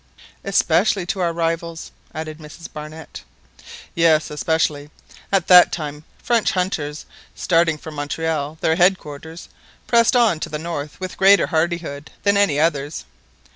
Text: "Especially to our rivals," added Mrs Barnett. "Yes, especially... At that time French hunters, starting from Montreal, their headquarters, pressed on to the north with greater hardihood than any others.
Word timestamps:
"Especially 0.43 1.05
to 1.05 1.19
our 1.19 1.31
rivals," 1.31 1.91
added 2.11 2.39
Mrs 2.39 2.73
Barnett. 2.73 3.21
"Yes, 3.93 4.31
especially... 4.31 4.89
At 5.31 5.45
that 5.45 5.71
time 5.71 6.05
French 6.23 6.53
hunters, 6.53 7.05
starting 7.35 7.77
from 7.77 7.93
Montreal, 7.93 8.57
their 8.61 8.77
headquarters, 8.77 9.47
pressed 9.85 10.15
on 10.15 10.39
to 10.39 10.49
the 10.49 10.57
north 10.57 10.99
with 10.99 11.17
greater 11.17 11.45
hardihood 11.45 12.09
than 12.23 12.35
any 12.35 12.59
others. 12.59 13.05